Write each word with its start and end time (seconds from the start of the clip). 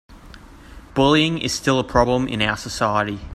Bullying 0.95 1.37
is 1.37 1.53
still 1.53 1.77
a 1.77 1.83
problem 1.83 2.27
in 2.27 2.41
our 2.41 2.57
society. 2.57 3.19